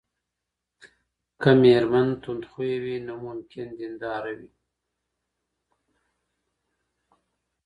[1.41, 4.49] که ميرمن تند خويه وي، نو ممکن دينداره وي